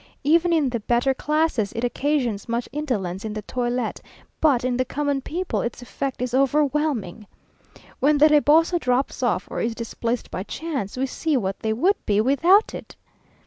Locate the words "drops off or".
8.79-9.61